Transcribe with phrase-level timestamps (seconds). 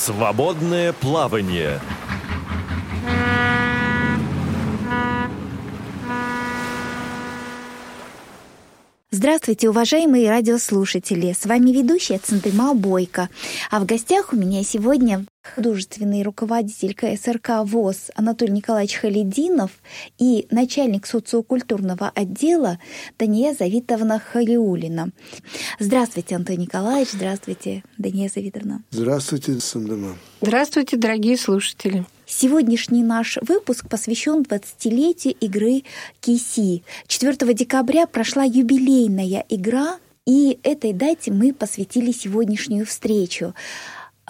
[0.00, 1.78] Свободное плавание.
[9.10, 11.36] Здравствуйте, уважаемые радиослушатели!
[11.38, 13.28] С вами ведущая Центыма Бойко.
[13.70, 19.70] А в гостях у меня сегодня художественный руководитель КСРК ВОЗ Анатолий Николаевич Халидинов
[20.18, 22.78] и начальник социокультурного отдела
[23.18, 25.10] Дания Завитовна Халиулина.
[25.78, 28.82] Здравствуйте, Антон Николаевич, здравствуйте, Дания Завитовна.
[28.90, 30.16] Здравствуйте, Сандама.
[30.40, 32.04] Здравствуйте, дорогие слушатели.
[32.26, 35.82] Сегодняшний наш выпуск посвящен 20-летию игры
[36.20, 36.84] Киси.
[37.08, 43.54] 4 декабря прошла юбилейная игра, и этой дате мы посвятили сегодняшнюю встречу.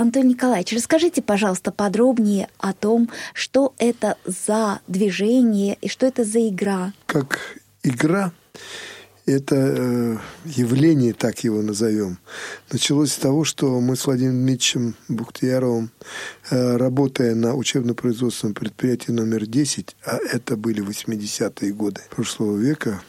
[0.00, 6.48] Антон Николаевич, расскажите, пожалуйста, подробнее о том, что это за движение и что это за
[6.48, 6.94] игра.
[7.04, 8.32] Как игра,
[9.26, 12.16] это э, явление, так его назовем,
[12.72, 15.90] началось с того, что мы с Владимиром Дмитриевичем Бухтияровым,
[16.50, 23.02] э, работая на учебно-производственном предприятии номер 10, а это были 80-е годы прошлого века,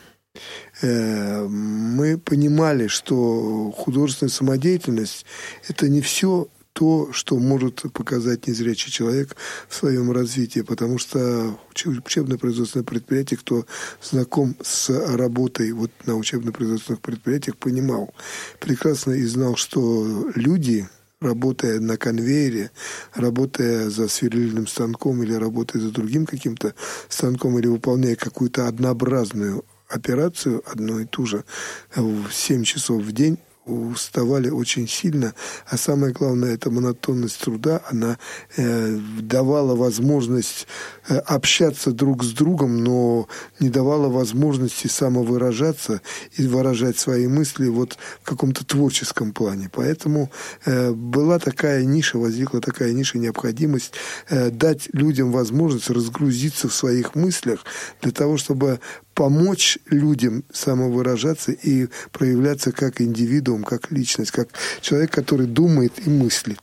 [0.82, 5.26] э, мы понимали, что художественная самодеятельность–
[5.70, 9.36] это не все то, что может показать незрячий человек
[9.68, 13.66] в своем развитии, потому что учебно-производственное предприятие, кто
[14.02, 18.14] знаком с работой вот на учебно-производственных предприятиях, понимал
[18.60, 20.88] прекрасно и знал, что люди,
[21.20, 22.72] работая на конвейере,
[23.14, 26.74] работая за сверлильным станком или работая за другим каким-то
[27.10, 31.44] станком или выполняя какую-то однообразную операцию, одну и ту же,
[31.96, 35.36] в 7 часов в день, уставали очень сильно,
[35.68, 38.18] а самое главное, эта монотонность труда, она
[38.58, 40.68] э, давала возможность
[41.08, 43.28] э, общаться друг с другом, но
[43.60, 46.02] не давала возможности самовыражаться
[46.38, 49.70] и выражать свои мысли вот в каком-то творческом плане.
[49.72, 50.32] Поэтому
[50.66, 53.94] э, была такая ниша, возникла такая ниша, необходимость
[54.30, 57.64] э, дать людям возможность разгрузиться в своих мыслях
[58.02, 58.80] для того, чтобы
[59.14, 64.50] помочь людям самовыражаться и проявляться как индивидуум, как личность, как
[64.82, 66.60] человек, который думает и мыслит.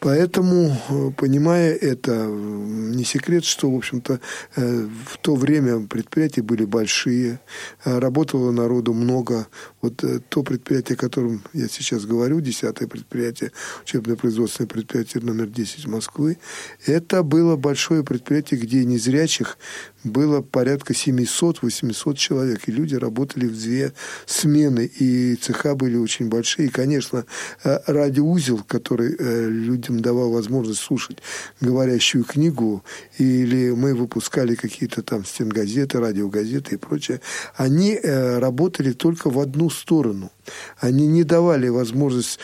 [0.00, 4.18] Поэтому, э, понимая это, не секрет, что, в общем-то,
[4.56, 7.38] э, в то время предприятия были большие,
[7.84, 9.46] э, работало народу много.
[9.82, 13.52] Вот то предприятие, о котором я сейчас говорю, десятое предприятие,
[13.82, 16.38] учебно-производственное предприятие номер 10 Москвы,
[16.86, 19.58] это было большое предприятие, где незрячих
[20.02, 23.92] было порядка 700-800 человек, и люди работали в две
[24.24, 26.68] смены, и цеха были очень большие.
[26.68, 27.26] И, конечно,
[27.62, 31.18] радиоузел, который людям этим давал возможность слушать
[31.60, 32.82] говорящую книгу,
[33.18, 37.20] или мы выпускали какие-то там стенгазеты, радиогазеты и прочее,
[37.56, 40.30] они э, работали только в одну сторону.
[40.78, 42.38] Они не давали возможность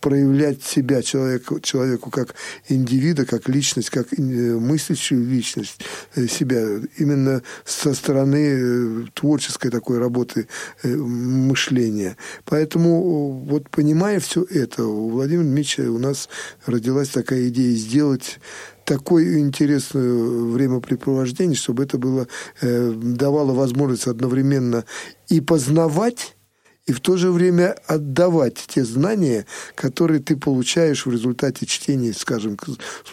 [0.00, 2.34] проявлять себя человеку, человеку как
[2.68, 5.80] индивида, как личность, как э, мыслящую личность
[6.14, 6.64] э, себя.
[6.96, 10.48] Именно со стороны э, творческой такой работы
[10.84, 12.16] мышления.
[12.44, 16.28] Поэтому, вот понимая все это, у Владимира Дмитриевича у нас
[16.66, 18.38] родилась такая идея сделать
[18.88, 22.26] такое интересное времяпрепровождение, чтобы это было,
[22.62, 24.84] э, давало возможность одновременно
[25.28, 26.37] и познавать
[26.88, 29.44] и в то же время отдавать те знания,
[29.74, 32.56] которые ты получаешь в результате чтения, скажем,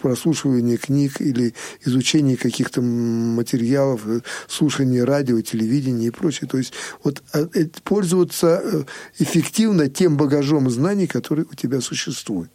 [0.02, 1.53] прослушивания книг или
[1.84, 6.47] изучения каких-то материалов, э, слушания радио, телевидения и прочее.
[6.50, 6.72] То есть
[7.03, 8.84] вот а, э, пользоваться э,
[9.19, 12.52] эффективно тем багажом знаний, который у тебя существует.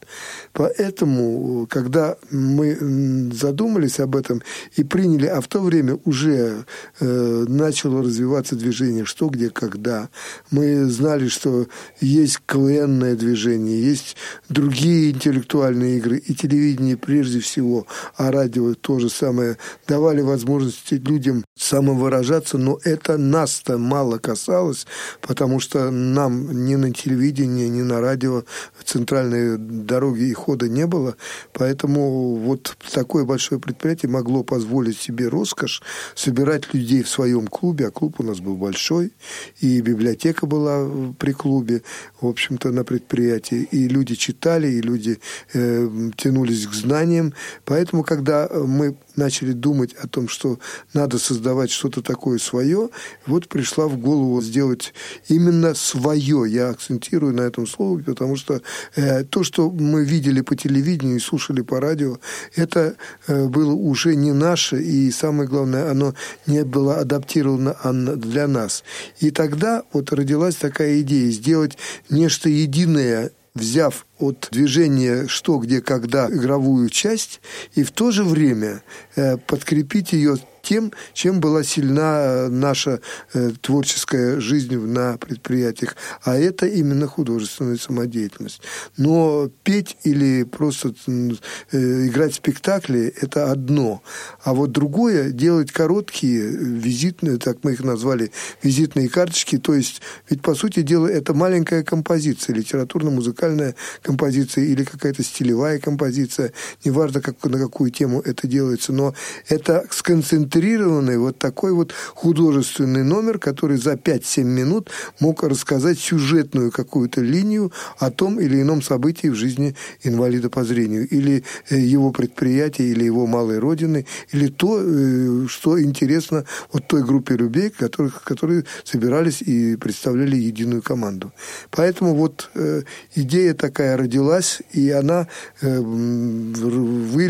[0.54, 4.41] Поэтому, когда мы задумались об этом
[4.75, 6.64] и приняли, а в то время уже
[6.98, 10.09] э, начало развиваться движение «Что, где, когда»,
[10.50, 11.66] мы знали, знали, что
[12.00, 14.16] есть КВНное движение, есть
[14.48, 19.56] другие интеллектуальные игры, и телевидение прежде всего, а радио то же самое,
[19.88, 24.87] давали возможность людям самовыражаться, но это нас-то мало касалось,
[25.21, 28.44] потому что нам ни на телевидении, ни на радио
[28.84, 31.16] центральной дороги и хода не было,
[31.53, 35.83] поэтому вот такое большое предприятие могло позволить себе роскошь
[36.15, 39.13] собирать людей в своем клубе, а клуб у нас был большой,
[39.60, 40.84] и библиотека была
[41.18, 41.82] при клубе,
[42.20, 43.68] в общем-то, на предприятии.
[43.70, 45.18] И люди читали, и люди
[45.54, 47.32] э, тянулись к знаниям.
[47.64, 50.59] Поэтому, когда мы начали думать о том, что
[50.95, 52.91] надо создавать что-то такое свое,
[53.27, 54.92] вот пришла в голову сделать
[55.28, 56.45] именно свое.
[56.48, 58.62] Я акцентирую на этом слове, потому что
[58.97, 62.18] э, то, что мы видели по телевидению и слушали по радио,
[62.57, 62.97] это
[63.27, 66.15] э, было уже не наше, и самое главное, оно
[66.47, 67.77] не было адаптировано
[68.16, 68.84] для нас.
[69.21, 71.77] И тогда вот родилась такая идея сделать
[72.09, 77.41] нечто единое взяв от движения «что, где, когда» игровую часть
[77.74, 78.82] и в то же время
[79.16, 83.01] э, подкрепить ее тем, чем была сильна э, наша
[83.33, 85.97] э, творческая жизнь на предприятиях.
[86.22, 88.62] А это именно художественная самодеятельность.
[88.97, 94.03] Но петь или просто э, играть в спектакли– это одно.
[94.42, 98.33] А вот другое– делать короткие визитные, так мы их назвали,
[98.63, 99.59] визитные карточки.
[99.59, 106.53] То есть, ведь, по сути дела, это маленькая композиция, литературно-музыкальная композиция или какая-то стилевая композиция.
[106.84, 109.15] Неважно, как, на какую тему это делается, но
[109.48, 116.70] это сконцентрировано сконцентрированный вот такой вот художественный номер, который за 5-7 минут мог рассказать сюжетную
[116.70, 122.10] какую-то линию о том или ином событии в жизни инвалида по зрению, или э, его
[122.10, 128.22] предприятия, или его малой родины, или то, э, что интересно вот той группе людей, которых,
[128.22, 131.32] которые собирались и представляли единую команду.
[131.70, 132.82] Поэтому вот э,
[133.14, 135.26] идея такая родилась, и она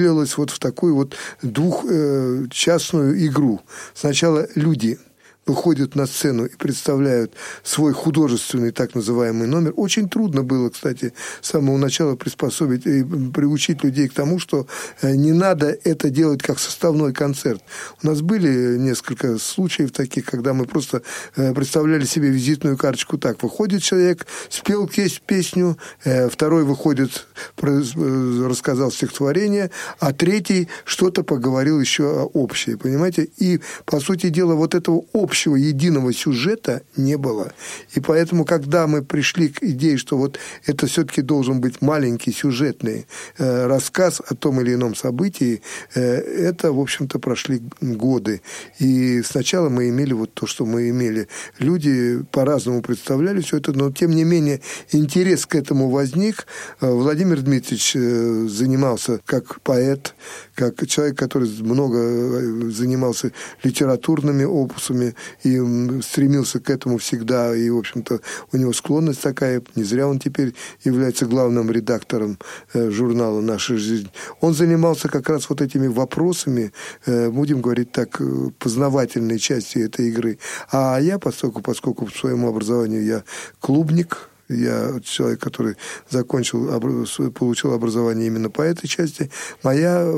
[0.00, 3.60] вылилась вот в такую вот двухчастную игру.
[3.94, 4.98] Сначала люди
[5.46, 7.32] выходят на сцену и представляют
[7.62, 9.72] свой художественный так называемый номер.
[9.76, 14.66] Очень трудно было, кстати, с самого начала приспособить и приучить людей к тому, что
[15.02, 17.62] э, не надо это делать как составной концерт.
[18.02, 21.02] У нас были несколько случаев таких, когда мы просто
[21.36, 23.42] э, представляли себе визитную карточку так.
[23.42, 24.88] Выходит человек, спел
[25.26, 27.26] песню, э, второй выходит,
[27.56, 33.28] рассказал стихотворение, а третий что-то поговорил еще общее, понимаете?
[33.38, 37.52] И, по сути дела, вот этого общего общего единого сюжета не было.
[37.94, 43.06] И поэтому, когда мы пришли к идее, что вот это все-таки должен быть маленький сюжетный
[43.38, 45.62] э, рассказ о том или ином событии,
[45.94, 48.42] э, это, в общем-то, прошли годы.
[48.80, 51.28] И сначала мы имели вот то, что мы имели.
[51.58, 54.60] Люди по-разному представляли все это, но, тем не менее,
[54.90, 56.46] интерес к этому возник.
[56.80, 60.14] Э, Владимир Дмитриевич э, занимался как поэт,
[60.56, 63.30] как человек, который много э, занимался
[63.62, 65.60] литературными опусами, и
[66.02, 68.20] стремился к этому всегда, и, в общем-то,
[68.52, 72.38] у него склонность такая, не зря он теперь является главным редактором
[72.72, 74.10] э, журнала «Наша жизнь».
[74.40, 76.72] Он занимался как раз вот этими вопросами,
[77.06, 80.38] э, будем говорить так, э, познавательной части этой игры.
[80.70, 83.24] А я, поскольку, поскольку в своему образованию я
[83.60, 85.76] клубник, я человек, который
[86.08, 86.68] закончил,
[87.30, 89.30] получил образование именно по этой части.
[89.62, 90.12] Моя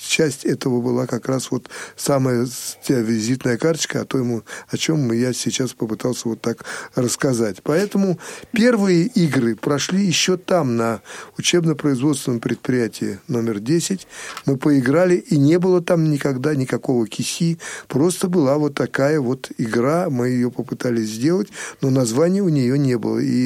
[0.00, 2.46] часть этого была как раз вот самая
[2.88, 6.64] визитная карточка о том, о чем я сейчас попытался вот так
[6.94, 7.62] рассказать.
[7.62, 8.18] Поэтому
[8.52, 11.00] первые игры прошли еще там, на
[11.38, 14.06] учебно-производственном предприятии номер 10.
[14.46, 17.58] Мы поиграли, и не было там никогда никакого киси.
[17.88, 20.10] Просто была вот такая вот игра.
[20.10, 21.48] Мы ее попытались сделать,
[21.80, 23.18] но названия у нее не было.
[23.18, 23.43] И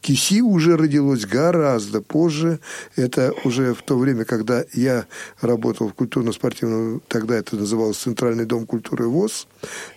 [0.00, 2.60] Киси уже родилось гораздо позже.
[2.96, 5.06] Это уже в то время, когда я
[5.40, 9.46] работал в культурно-спортивном, тогда это называлось Центральный дом культуры ВОЗ,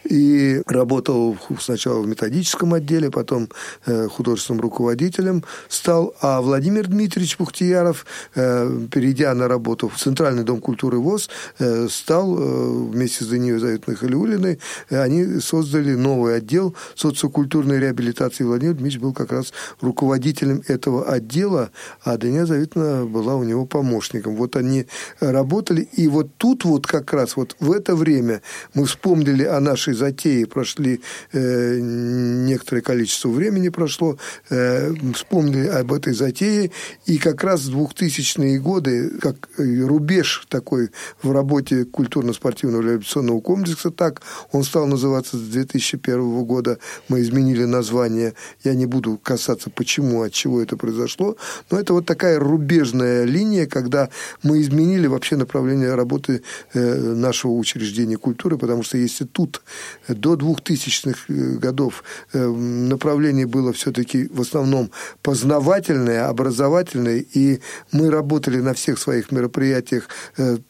[0.09, 3.49] и работал сначала в методическом отделе, потом
[3.85, 10.59] э, художественным руководителем стал, а Владимир Дмитриевич Пухтияров, э, перейдя на работу в Центральный дом
[10.59, 14.59] культуры ВОЗ, э, стал вместе с Данией Заветной Халиулиной,
[14.89, 18.43] они создали новый отдел социокультурной реабилитации.
[18.43, 21.71] Владимир Дмитриевич был как раз руководителем этого отдела,
[22.03, 24.35] а Дания Заветна была у него помощником.
[24.35, 24.87] Вот они
[25.19, 28.41] работали, и вот тут вот как раз вот в это время
[28.73, 34.17] мы вспомнили о нашей затее, прошли э, некоторое количество времени прошло,
[34.49, 36.71] э, вспомнили об этой затее,
[37.05, 40.89] и как раз в 2000-е годы, как рубеж такой
[41.21, 44.21] в работе культурно-спортивного реабилитационного комплекса, так
[44.51, 48.33] он стал называться с 2001 года, мы изменили название,
[48.63, 51.35] я не буду касаться, почему, от чего это произошло,
[51.71, 54.09] но это вот такая рубежная линия, когда
[54.43, 56.41] мы изменили вообще направление работы
[56.73, 59.61] э, нашего учреждения культуры, потому что если тут
[60.07, 62.03] до 2000-х э, годов
[62.33, 64.91] э, направление было все-таки в основном
[65.21, 67.59] познавательное, образовательное, и
[67.91, 70.07] мы работали на всех своих мероприятиях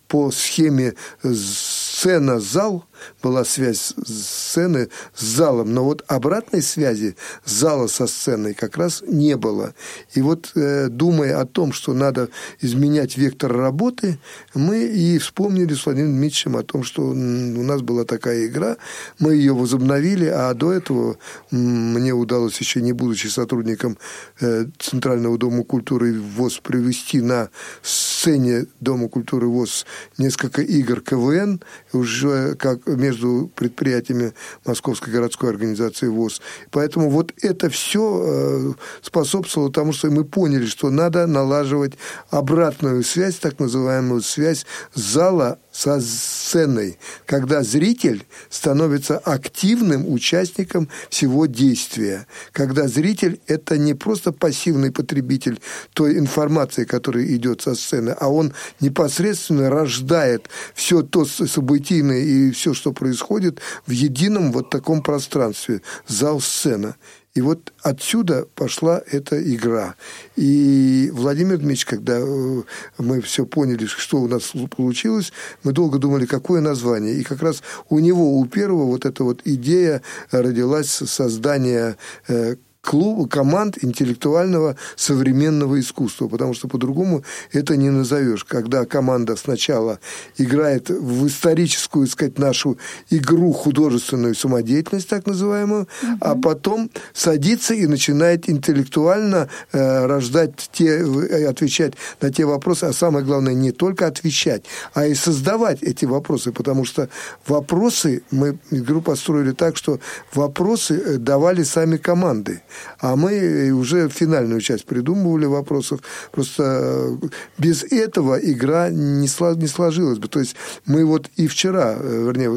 [0.07, 2.85] по схеме сцена-зал–
[3.21, 9.37] была связь сцены с залом, но вот обратной связи зала со сценой как раз не
[9.37, 9.73] было.
[10.13, 12.29] И вот э, думая о том, что надо
[12.61, 14.19] изменять вектор работы,
[14.53, 18.77] мы и вспомнили с Владимиром Дмитриевичем о том, что у нас была такая игра,
[19.19, 21.17] мы ее возобновили, а до этого
[21.51, 23.97] мне удалось еще не будучи сотрудником
[24.39, 27.49] э, Центрального дома культуры ВОЗ привести на
[27.81, 29.85] сцене Дома культуры ВОЗ
[30.17, 34.33] несколько игр КВН, уже как между предприятиями
[34.65, 36.41] Московской городской организации ВОЗ.
[36.71, 41.93] Поэтому вот это все э, способствовало тому, что мы поняли, что надо налаживать
[42.29, 52.27] обратную связь, так называемую связь зала со сценой, когда зритель становится активным участником всего действия,
[52.51, 55.59] когда зритель– это не просто пассивный потребитель
[55.93, 62.75] той информации, которая идет со сцены, а он непосредственно рождает все то событийное и все,
[62.75, 66.95] что происходит в едином вот таком пространстве– зал-сцена.
[67.35, 69.95] И вот отсюда пошла эта игра.
[70.35, 72.61] И Владимир Дмитриевич, когда э,
[72.99, 77.15] мы все поняли, что у нас получилось, мы долго думали, какое название.
[77.15, 81.97] И как раз у него, у первого, вот эта вот идея родилась создания
[82.27, 87.23] э, клуб, команд интеллектуального современного искусства, потому что по-другому
[87.53, 88.43] это не назовешь.
[88.43, 89.99] Когда команда сначала
[90.37, 92.77] играет в историческую, сказать, нашу
[93.09, 96.17] игру художественную самодеятельность, так называемую, угу.
[96.19, 102.93] а потом садится и начинает интеллектуально э, рождать те, э, отвечать на те вопросы, а
[102.93, 107.07] самое главное, не только отвечать, а и создавать эти вопросы, потому что
[107.47, 109.99] вопросы, мы игру построили так, что
[110.33, 112.61] вопросы э, давали сами команды.
[112.99, 115.99] А мы уже финальную часть придумывали вопросов.
[116.31, 117.27] Просто э,
[117.57, 120.27] без этого игра не, сложилась бы.
[120.27, 122.51] То есть мы вот и вчера, э, вернее,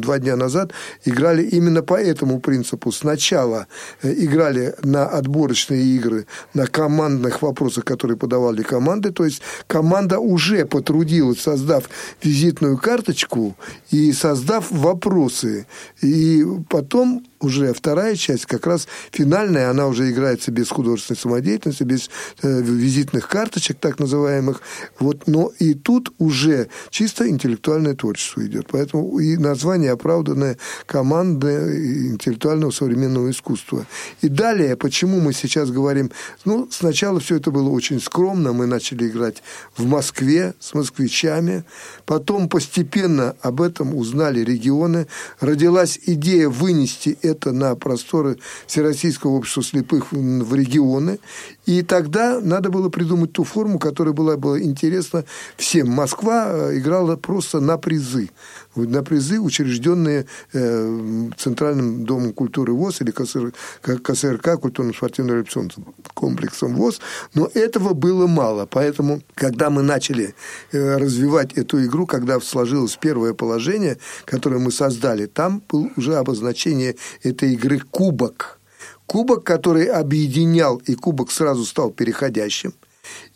[0.00, 0.72] два дня назад
[1.04, 2.92] играли именно по этому принципу.
[2.92, 3.66] Сначала
[4.02, 9.12] э, играли на отборочные игры, на командных вопросах, которые подавали команды.
[9.12, 11.88] То есть команда уже потрудилась, создав
[12.22, 13.56] визитную карточку
[13.90, 15.66] и создав вопросы.
[16.02, 22.10] И потом уже вторая часть, как раз финальная, она уже играется без художественной самодеятельности, без
[22.42, 24.60] э, визитных карточек, так называемых.
[24.98, 28.66] Вот, но и тут уже чисто интеллектуальное творчество идет.
[28.70, 31.76] Поэтому и название оправданное команда
[32.08, 33.86] интеллектуального современного искусства.
[34.20, 36.10] И далее, почему мы сейчас говорим,
[36.44, 39.42] ну, сначала все это было очень скромно, мы начали играть
[39.76, 41.64] в Москве с москвичами,
[42.04, 45.06] потом постепенно об этом узнали регионы,
[45.40, 51.18] родилась идея вынести это на просторы Всероссийского общества слепых в регионы.
[51.66, 55.24] И тогда надо было придумать ту форму, которая была, была интересна
[55.56, 55.88] всем.
[55.90, 58.30] Москва э, играла просто на призы.
[58.74, 67.00] На призы, учрежденные э, Центральным домом культуры ВОЗ или КСР, КСРК, культурно-спортивно-революционным комплексом ВОЗ.
[67.34, 68.66] Но этого было мало.
[68.66, 70.34] Поэтому, когда мы начали
[70.72, 76.96] э, развивать эту игру, когда сложилось первое положение, которое мы создали, там было уже обозначение
[77.22, 78.58] этой игры «Кубок».
[79.06, 82.72] Кубок, который объединял, и кубок сразу стал переходящим.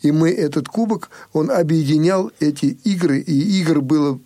[0.05, 4.19] И мы этот кубок, он объединял эти игры, и игр было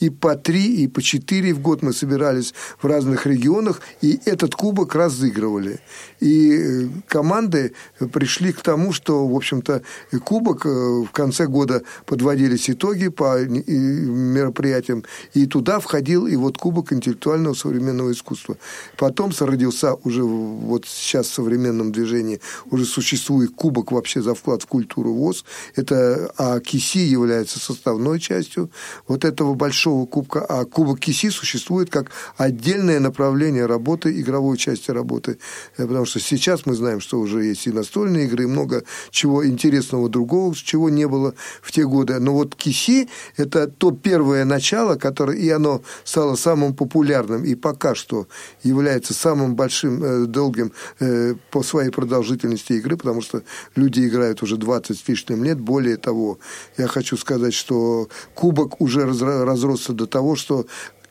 [0.00, 4.54] и по три, и по четыре в год мы собирались в разных регионах, и этот
[4.54, 5.80] кубок разыгрывали.
[6.20, 7.72] И э, команды
[8.12, 9.82] пришли к тому, что, в общем-то,
[10.24, 16.94] кубок э, в конце года подводились итоги по мероприятиям, и туда входил и вот кубок
[16.94, 18.56] интеллектуального современного искусства.
[18.96, 22.40] Потом родился уже вот сейчас в современном движении
[22.70, 25.44] уже существует кубок вообще за вклад в культуру ВОЗ.
[25.74, 28.70] Это, а КИСИ является составной частью
[29.08, 35.38] вот этого большого кубка, а кубок КИСИ существует как отдельное направление работы, игровой части работы.
[35.76, 39.46] Э, потому что сейчас мы знаем, что уже есть и настольные игры, и много чего
[39.46, 42.18] интересного другого, чего не было в те годы.
[42.20, 47.94] Но вот КИСИ– это то первое начало, которое, и оно стало самым популярным, и пока
[47.94, 48.26] что
[48.62, 53.42] является самым большим, э, долгим э, по своей продолжительности игры, потому что
[53.74, 55.58] люди играют уже 20 с лишним лет.
[55.58, 56.38] Более того,
[56.76, 60.66] я хочу сказать, что кубок уже разросся до того, что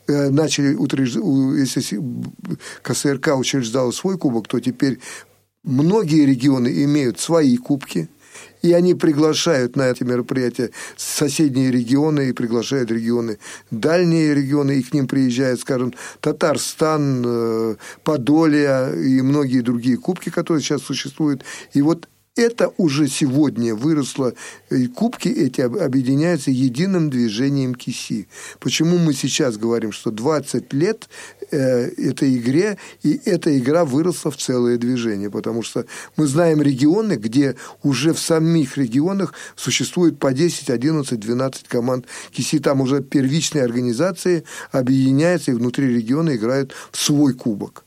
[0.06, 1.24] э, начали утверждать,
[1.58, 2.00] если
[2.82, 5.00] КСРК учреждала свой кубок, то теперь
[5.64, 8.08] многие регионы имеют свои кубки,
[8.62, 13.38] и они приглашают на эти мероприятия соседние регионы и приглашают регионы,
[13.70, 20.62] дальние регионы, и к ним приезжают, скажем, Татарстан, э, Подолье и многие другие кубки, которые
[20.62, 21.44] сейчас существуют.
[21.72, 24.34] И вот это уже сегодня выросло,
[24.70, 28.28] и кубки эти объединяются единым движением киси.
[28.60, 31.08] Почему мы сейчас говорим, что 20 лет
[31.50, 37.14] э, этой игре, и эта игра выросла в целое движение, потому что мы знаем регионы,
[37.14, 42.58] где уже в самих регионах существует по 10, 11, 12 команд киси.
[42.58, 47.84] Там уже первичные организации объединяются и внутри региона играют в свой кубок.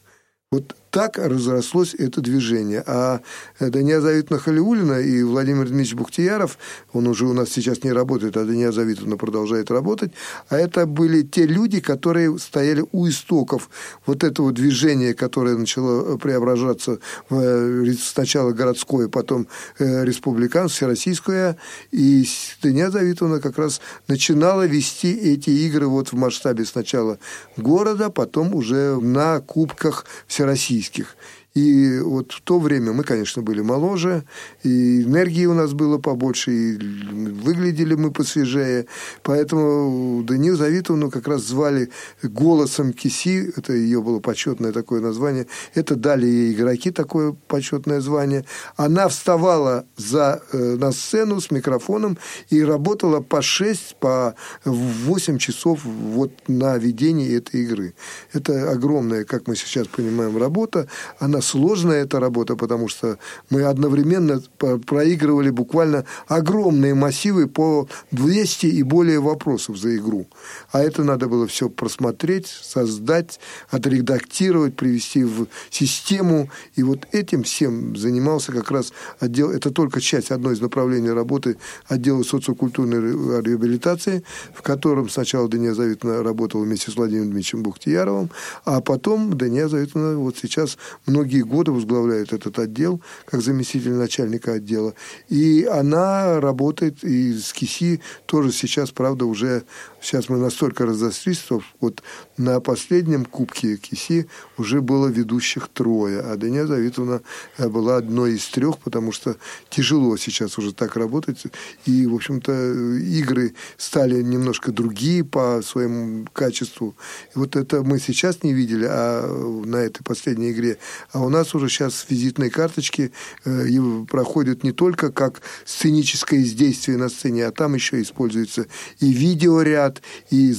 [0.52, 2.84] Вот так разрослось это движение.
[2.86, 3.22] А
[3.60, 6.58] Дания Завитовна Халиулина и Владимир Дмитриевич Бухтияров,
[6.94, 10.12] он уже у нас сейчас не работает, а Дания Завитовна продолжает работать,
[10.50, 13.70] а это были те люди, которые стояли у истоков
[14.06, 21.58] вот этого движения, которое начало преображаться в, э, сначала городское, потом э, республиканское, всероссийское,
[21.92, 22.28] и
[22.62, 27.20] Дания Завитовна как раз начинала вести эти игры вот в масштабе сначала
[27.58, 31.18] города, потом уже на кубках всероссийских российских.
[31.56, 34.24] И вот в то время мы, конечно, были моложе,
[34.64, 38.86] и энергии у нас было побольше, и выглядели мы посвежее.
[39.24, 41.90] Поэтому Данию Завитовну как раз звали
[42.22, 45.48] голосом Киси, это ее было почетное такое название.
[45.74, 48.46] Это дали ей игроки такое почетное звание.
[48.76, 52.18] Она вставала за, э, на сцену с микрофоном
[52.50, 57.96] и работала по 6, по 8 часов вот на ведении этой игры.
[58.34, 60.88] Это огромная, как мы сейчас понимаем, работа.
[61.20, 63.18] Она сложная эта работа, потому что
[63.50, 64.42] мы одновременно
[64.86, 70.28] проигрывали буквально огромные массивы по 200 и более вопросов за игру.
[70.72, 73.40] А это надо было все просмотреть, создать,
[73.70, 76.50] отредактировать, привести в систему.
[76.76, 81.58] И вот этим всем занимался как раз отдел, это только часть, одно из направлений работы
[81.88, 83.00] отдела социокультурной
[83.42, 88.30] реабилитации, в котором сначала Дания Завитовна работала вместе с Владимиром Дмитриевичем Бухтияровым,
[88.66, 94.54] а потом Дания Завитовна вот сейчас многие многие годы возглавляет этот отдел, как заместитель начальника
[94.54, 94.96] отдела.
[95.30, 99.64] И она работает и с КИСИ тоже сейчас, правда, уже
[100.02, 102.04] Сейчас мы настолько разошлись, что вот
[102.38, 104.28] на последнем кубке КИСИ
[104.58, 107.22] уже было ведущих трое, а Дания Завитовна
[107.58, 109.36] э, была одной из трех, потому что
[109.70, 111.44] тяжело сейчас уже так работать.
[111.86, 116.96] И, в общем-то, игры стали немножко другие по своему качеству.
[117.36, 119.28] И вот это мы сейчас не видели а
[119.66, 120.78] на этой последней игре.
[121.12, 123.12] А у нас уже сейчас визитные карточки
[123.46, 123.66] э,
[124.10, 128.68] проходят не только как сценическое действие на сцене, а там еще используется
[129.00, 130.54] и видеоряд, ряд, и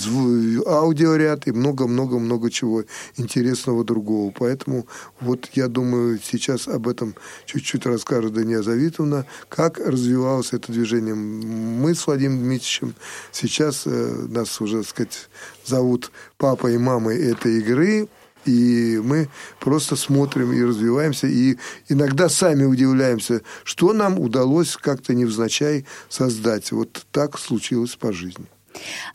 [0.67, 2.85] аудиоряд, и много-много-много чего
[3.17, 4.33] интересного другого.
[4.37, 4.87] Поэтому
[5.21, 7.15] вот я думаю, сейчас об этом
[7.47, 11.15] чуть-чуть расскажет Дания Завитовна, как развивалось это движение.
[11.15, 12.95] Мы с Владимиром Дмитриевичем
[13.33, 15.29] сейчас, э, нас уже, так сказать,
[15.65, 18.09] зовут папой и мамой этой игры,
[18.47, 21.57] и мы просто смотрим и развиваемся, и
[21.89, 26.73] иногда сами удивляемся, что нам удалось как-то невзначай создать.
[26.73, 28.47] Вот так случилось по жизни.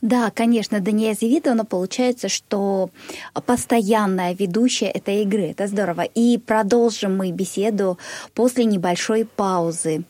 [0.02, 2.90] Да, конечно, Дания Завидовна получается, что
[3.46, 5.52] постоянная ведущая этой игры.
[5.52, 6.02] Это здорово.
[6.02, 7.98] И продолжим мы беседу
[8.34, 10.04] после небольшой паузы.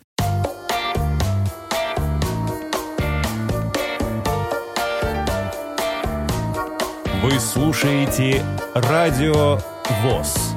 [7.23, 8.43] Вы слушаете
[8.75, 9.57] Радио
[10.03, 10.54] ВОЗ.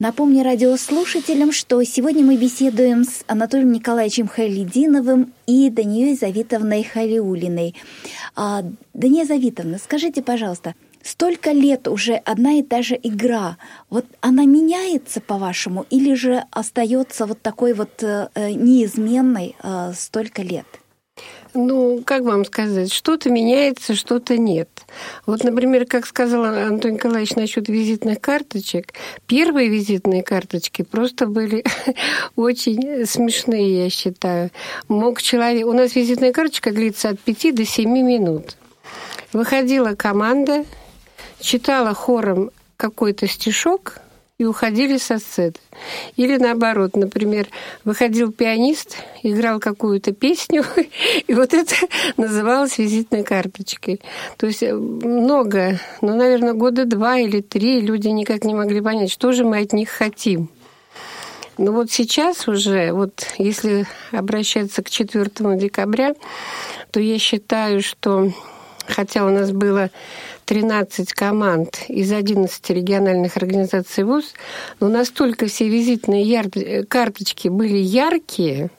[0.00, 7.74] Напомню радиослушателям, что сегодня мы беседуем с Анатолием Николаевичем Халидиновым и Данией Завитовной Халиулиной.
[8.36, 8.62] А,
[8.94, 13.56] Дания Завитовна, скажите, пожалуйста, столько лет уже одна и та же игра,
[13.90, 20.66] вот она меняется, по-вашему, или же остается вот такой вот э, неизменной э, столько лет?
[21.54, 24.68] Ну, как вам сказать, что-то меняется, что-то нет.
[25.26, 28.94] Вот, например, как сказал Антон Николаевич насчет визитных карточек,
[29.26, 31.64] первые визитные карточки просто были
[32.36, 34.50] очень смешные, я считаю.
[34.88, 35.66] Мог человек...
[35.66, 38.56] У нас визитная карточка длится от 5 до 7 минут.
[39.32, 40.64] Выходила команда,
[41.40, 43.98] читала хором какой-то стишок–
[44.38, 45.54] и уходили со сцены.
[46.16, 47.48] Или наоборот, например,
[47.84, 50.64] выходил пианист, играл какую-то песню,
[51.26, 51.74] и вот это
[52.16, 54.00] называлось визитной карточкой.
[54.36, 59.10] То есть э, много, ну, наверное, года два или три люди никак не могли понять,
[59.10, 60.48] что же мы от них хотим.
[61.56, 66.14] Но вот сейчас уже, вот если обращаться к 4 декабря,
[66.92, 68.32] то я считаю, что
[68.86, 69.90] хотя у нас было
[70.48, 74.32] 13 команд из 11 региональных организаций ВУЗ,
[74.80, 76.46] но настолько все визитные яр...
[76.88, 78.70] карточки были яркие,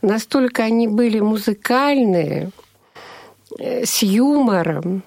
[0.00, 2.52] настолько они были музыкальные,
[3.58, 5.02] э, с юмором,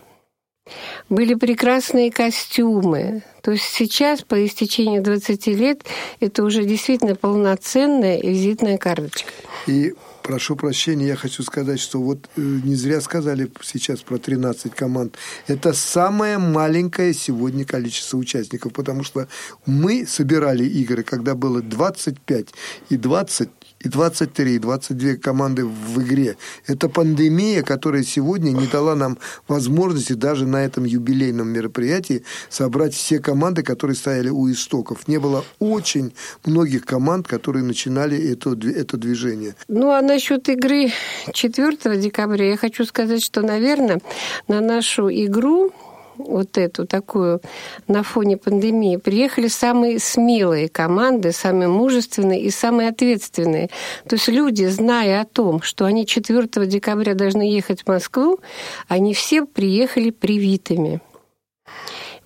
[1.07, 3.23] были прекрасные костюмы.
[3.41, 5.85] То есть сейчас, по истечению 20 лет,
[6.19, 9.31] это уже действительно полноценная визитная карточка.
[9.67, 9.93] И
[10.25, 15.17] прошу прощения, я хочу сказать, что вот э, не зря сказали сейчас про 13 команд.
[15.47, 19.27] Это самое маленькое сегодня количество участников, потому что
[19.67, 22.47] мы собирали игры, когда было 25
[22.89, 23.49] и 20
[23.85, 26.37] и 23, и 22 команды в игре.
[26.65, 29.17] Это пандемия, которая сегодня не дала нам
[29.47, 35.07] возможности даже на этом юбилейном мероприятии собрать все команды, которые стояли у истоков.
[35.07, 36.13] Не было очень
[36.45, 39.55] многих команд, которые начинали это, это движение.
[39.67, 40.91] Ну, а насчет игры
[41.31, 44.01] 4 декабря я хочу сказать, что, наверное,
[44.47, 45.71] на нашу игру
[46.17, 47.41] вот эту такую
[47.87, 53.69] на фоне пандемии, приехали самые смелые команды, самые мужественные и самые ответственные.
[54.07, 58.39] То есть люди, зная о том, что они 4 декабря должны ехать в Москву,
[58.87, 61.01] они все приехали привитыми.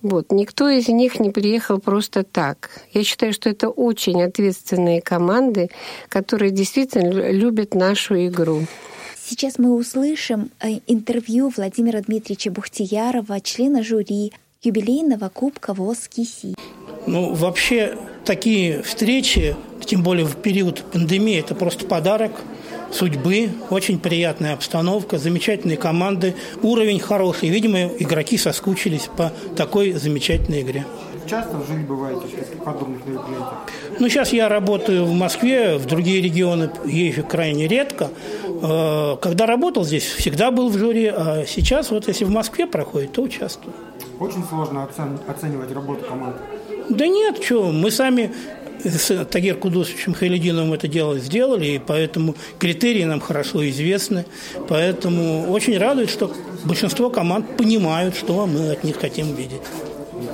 [0.02, 0.32] Вот.
[0.32, 2.70] Никто из них не приехал просто так.
[2.92, 5.68] Я считаю, что это очень ответственные команды,
[6.08, 8.62] которые действительно любят нашу игру.
[9.30, 16.56] Сейчас мы услышим э, интервью Владимира Дмитриевича Бухтиярова, члена жюри юбилейного Кубка ВОЗ КИСИ.
[17.06, 22.32] Ну, вообще, такие встречи, тем более в период пандемии, это просто подарок
[22.90, 27.50] судьбы, очень приятная обстановка, замечательные команды, уровень хороший.
[27.50, 30.84] Видимо, игроки соскучились по такой замечательной игре.
[31.30, 33.54] Часто в жизни бываете в подобных мероприятиях?
[34.00, 38.08] Ну, сейчас я работаю в Москве, в другие регионы езжу крайне редко.
[38.44, 43.12] Э, когда работал здесь, всегда был в жюри, а сейчас вот если в Москве проходит,
[43.12, 43.72] то участвую.
[44.18, 44.88] Очень сложно
[45.28, 46.38] оценивать работу команды.
[46.88, 48.32] Да нет, что, мы сами
[48.82, 54.24] с Тагир Кудусовичем Хайлединовым это дело сделали, и поэтому критерии нам хорошо известны.
[54.68, 59.62] Поэтому очень радует, что большинство команд понимают, что мы от них хотим видеть.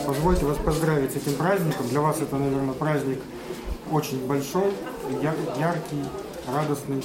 [0.07, 1.89] Позвольте вас поздравить с этим праздником.
[1.89, 3.21] Для вас это, наверное, праздник
[3.91, 4.73] очень большой,
[5.23, 6.05] яркий,
[6.53, 7.03] радостный.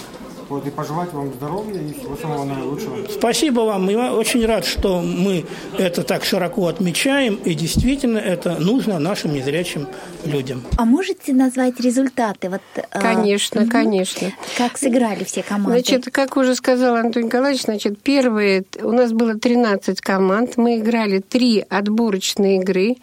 [0.52, 3.08] Вот, и пожелать вам здоровья и всего самого наилучшего.
[3.10, 3.90] Спасибо вам.
[3.90, 5.46] Я очень рад, что мы
[5.78, 7.36] это так широко отмечаем.
[7.36, 9.88] И действительно это нужно нашим незрячим
[10.26, 10.62] людям.
[10.76, 12.50] А можете назвать результаты?
[12.50, 13.72] Вот, а, конечно, угу.
[13.72, 14.34] конечно.
[14.58, 15.80] Как сыграли все команды?
[15.80, 20.58] Значит, как уже сказал Антон Николаевич, значит, первые, у нас было 13 команд.
[20.58, 22.98] Мы играли три отборочные игры,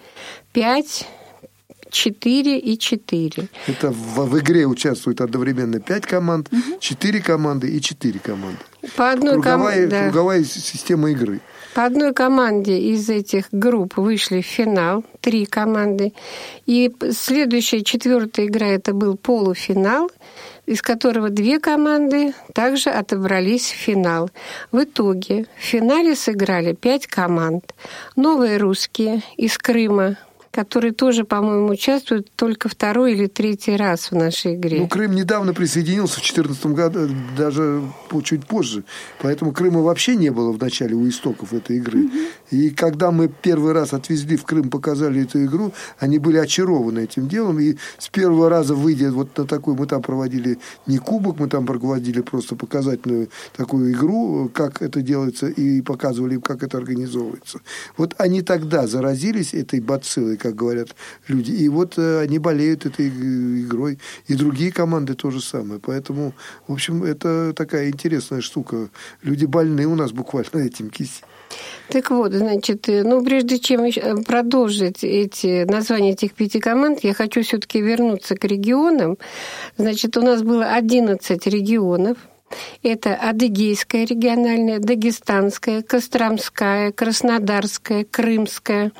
[0.52, 1.06] пять
[1.90, 3.48] 4 и 4.
[3.66, 6.78] Это в, в игре участвуют одновременно 5 команд, угу.
[6.80, 8.58] 4 команды и 4 команды.
[8.96, 9.90] По одной круговая, ком...
[9.90, 10.02] да.
[10.04, 11.40] круговая система игры.
[11.74, 16.12] По одной команде из этих групп вышли в финал, три команды.
[16.66, 20.10] И следующая, четвертая игра, это был полуфинал,
[20.66, 24.30] из которого две команды также отобрались в финал.
[24.72, 27.74] В итоге в финале сыграли пять команд.
[28.16, 30.16] Новые русские из Крыма
[30.58, 34.80] который тоже, по-моему, участвует только второй или третий раз в нашей игре.
[34.80, 37.80] Ну, Крым недавно присоединился в 2014 году, даже
[38.24, 38.82] чуть позже.
[39.22, 42.06] Поэтому Крыма вообще не было в начале у истоков этой игры.
[42.06, 42.12] Угу.
[42.50, 47.28] И когда мы первый раз отвезли в Крым, показали эту игру, они были очарованы этим
[47.28, 47.60] делом.
[47.60, 51.66] И с первого раза, выйдя вот на такой, мы там проводили не кубок, мы там
[51.66, 57.60] проводили просто показательную такую игру, как это делается, и показывали им, как это организовывается.
[57.96, 60.88] Вот они тогда заразились этой бациллой, как говорят
[61.28, 61.50] люди.
[61.50, 63.98] И вот э, они болеют этой игрой.
[64.26, 65.80] И другие команды то же самое.
[65.80, 66.34] Поэтому,
[66.66, 68.88] в общем, это такая интересная штука.
[69.22, 71.22] Люди больны у нас буквально этим киси.
[71.88, 77.42] Так вот, значит, ну, прежде чем э, продолжить эти названия этих пяти команд, я хочу
[77.42, 79.16] все-таки вернуться к регионам.
[79.76, 82.18] Значит, у нас было 11 регионов–
[82.82, 88.92] это Адыгейская региональная, Дагестанская, Костромская, Краснодарская, Крымская.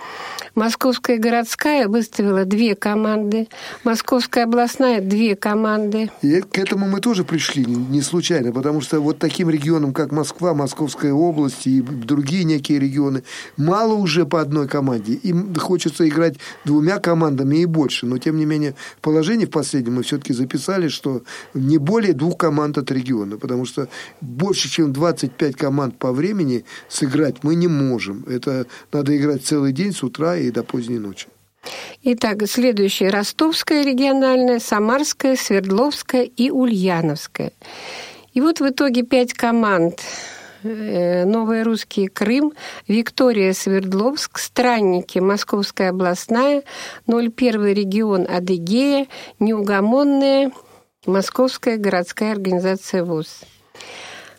[0.54, 3.48] Московская городская выставила две команды,
[3.84, 6.10] Московская областная две команды.
[6.22, 10.54] И к этому мы тоже пришли не случайно, потому что вот таким регионам, как Москва,
[10.54, 13.22] Московская область и другие некие регионы,
[13.56, 15.14] мало уже по одной команде.
[15.14, 18.06] Им хочется играть двумя командами и больше.
[18.06, 21.22] Но, тем не менее, положение в последнем мы все-таки записали, что
[21.54, 23.88] не более двух команд от региона потому что
[24.20, 28.24] больше, чем 25 команд по времени сыграть мы не можем.
[28.28, 31.28] Это надо играть целый день с утра и до поздней ночи.
[32.02, 33.10] Итак, следующее.
[33.10, 37.52] Ростовская региональная, Самарская, Свердловская и Ульяновская.
[38.32, 40.00] И вот в итоге пять команд
[40.62, 42.52] э, Новые русские Крым,
[42.86, 46.62] Виктория Свердловск, Странники Московская областная,
[47.06, 49.08] 01 регион Адыгея,
[49.40, 50.52] Неугомонная
[51.08, 53.40] Московская городская организация ВУЗ.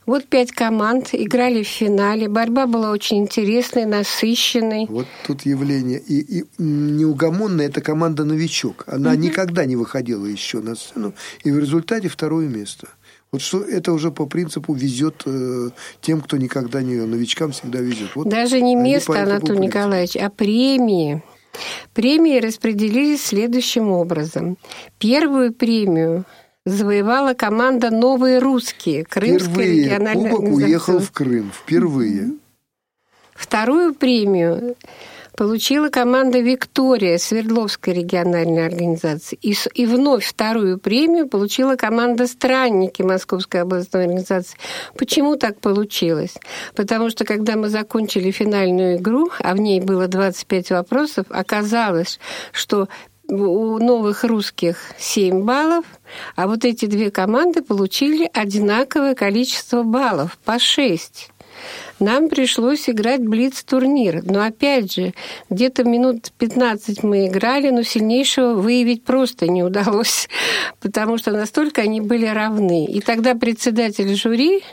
[0.06, 2.28] Вот пять команд играли в финале.
[2.28, 4.86] Борьба была очень интересной, насыщенной.
[4.88, 6.00] Вот тут явление.
[6.00, 8.86] И, и неугомонная эта команда новичок.
[8.88, 9.20] Она угу.
[9.20, 11.14] никогда не выходила еще на сцену.
[11.44, 12.88] И в результате второе место.
[13.32, 15.70] Вот что это уже по принципу везет э,
[16.02, 18.16] тем, кто никогда не новичкам всегда везет.
[18.16, 21.24] Вот Даже не место, Анатолий Николаевич, а премии.
[21.94, 24.58] Премии распределились следующим образом.
[24.98, 26.26] Первую премию
[26.66, 31.52] завоевала команда «Новые русские», Крымская Впервые региональная Кубок уехал в Крым.
[31.54, 32.32] Впервые.
[33.34, 34.76] Вторую премию
[35.40, 39.40] получила команда «Виктория» Свердловской региональной организации.
[39.42, 44.58] И, и вновь вторую премию получила команда «Странники» Московской областной организации.
[44.98, 46.36] Почему так получилось?
[46.76, 52.20] Потому что, когда мы закончили финальную игру, а в ней было 25 вопросов, оказалось,
[52.52, 52.90] что
[53.30, 55.86] у новых русских 7 баллов,
[56.36, 61.32] а вот эти две команды получили одинаковое количество баллов, по 6
[62.00, 64.22] нам пришлось играть блиц-турнир.
[64.24, 65.14] Но опять же,
[65.50, 70.30] где-то минут 15 мы играли, но сильнейшего выявить просто не удалось,
[70.80, 72.86] потому что настолько они были равны.
[72.86, 74.64] И тогда председатель жюри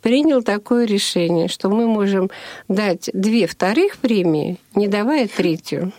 [0.00, 2.30] принял такое решение, что мы можем
[2.68, 5.92] дать две вторых премии, не давая третью.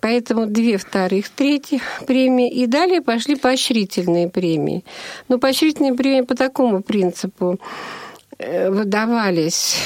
[0.00, 2.50] Поэтому две вторых, третьих премии.
[2.50, 4.84] И далее пошли поощрительные премии.
[5.28, 7.58] Но поощрительные премии по такому принципу.
[8.42, 9.76] Э, выдавались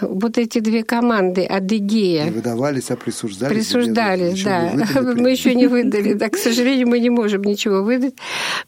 [0.00, 2.24] вот эти две команды Адыгея.
[2.24, 3.52] Не выдавались, а присуждались.
[3.52, 4.72] Присуждались, да.
[5.16, 6.12] Мы еще не выдали.
[6.12, 8.14] Да, к сожалению, мы не можем ничего выдать.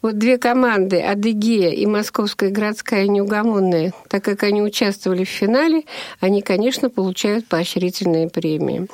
[0.01, 5.83] Вот две команды Адыгея и Московская городская неугомонная, так как они участвовали в финале,
[6.19, 8.87] они, конечно, получают поощрительные премии.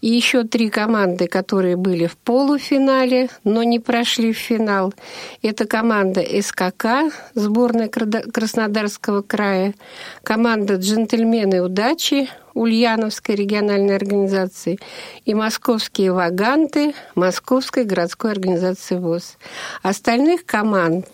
[0.00, 4.94] И еще три команды, которые были в полуфинале, но не прошли в финал.
[5.42, 9.74] Это команда СКК, сборная Краснодарского края,
[10.22, 12.28] команда «Джентльмены удачи»,
[12.58, 14.78] Ульяновской региональной организации
[15.24, 19.36] и московские ваганты Московской городской организации ВОЗ.
[19.82, 21.06] Остальных команд,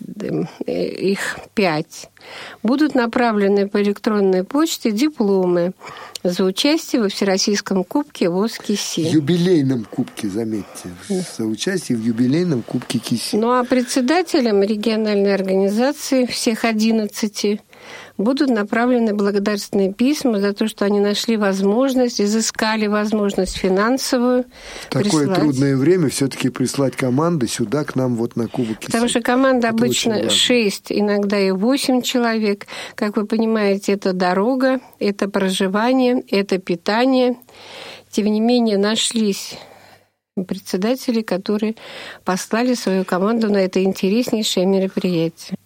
[0.67, 2.09] э, их пять,
[2.63, 5.73] будут направлены по электронной почте дипломы
[6.23, 9.01] за участие во Всероссийском кубке ВОЗ КИСИ.
[9.01, 10.89] Юбилейном кубке, заметьте.
[11.37, 13.37] За участие в юбилейном кубке КИСИ.
[13.37, 17.61] Ну а председателем региональной организации всех 11
[18.17, 24.45] будут направлены благодарственные письма за то, что они нашли возможность, изыскали возможность финансовую.
[24.83, 25.35] В такое прислать.
[25.39, 28.81] трудное время все-таки прислать команды сюда, к нам, вот на Кубок.
[28.81, 32.67] Потому что команда это обычно 6, иногда и 8 человек.
[32.95, 37.37] Как вы понимаете, это дорога, это проживание, это питание.
[38.11, 39.59] Тем не менее, нашлись
[40.47, 41.77] председатели, которые
[42.25, 45.57] послали свою команду на это интереснейшее мероприятие.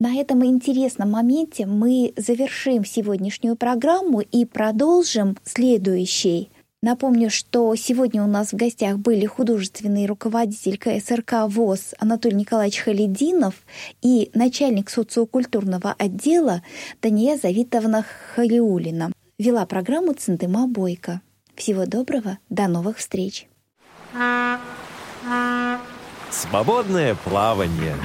[0.00, 6.52] На этом интересном моменте мы завершим сегодняшнюю программу и продолжим следующей.
[6.80, 13.56] Напомню, что сегодня у нас в гостях были художественный руководитель КСРК ВОЗ Анатолий Николаевич Халидинов
[14.00, 16.62] и начальник социокультурного отдела
[17.02, 18.04] Дания Завитовна
[18.36, 19.10] Халиулина.
[19.36, 21.22] Вела программу Центыма Бойко.
[21.56, 23.48] Всего доброго, до новых встреч.
[26.30, 27.96] Свободное плавание.